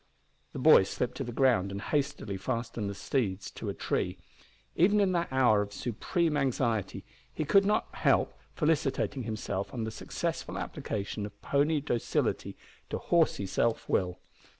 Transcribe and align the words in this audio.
The 0.53 0.57
boy 0.57 0.81
slipped 0.81 1.15
to 1.17 1.23
the 1.23 1.31
ground 1.31 1.71
and 1.71 1.79
hastily 1.79 2.35
fastened 2.35 2.89
the 2.89 2.95
steeds 2.95 3.51
to 3.51 3.69
a 3.69 3.73
tree. 3.75 4.17
Even 4.75 4.99
in 4.99 5.11
that 5.11 5.31
hour 5.31 5.61
of 5.61 5.71
supreme 5.71 6.35
anxiety 6.35 7.05
he 7.31 7.45
could 7.45 7.65
not 7.67 7.93
help 7.93 8.33
felicitating 8.55 9.21
himself 9.25 9.71
on 9.71 9.83
the 9.83 9.91
successful 9.91 10.57
application 10.57 11.23
of 11.27 11.39
pony 11.43 11.81
docility 11.81 12.57
to 12.89 12.97
horsey 12.97 13.45
self 13.45 13.87
will. 13.87 14.17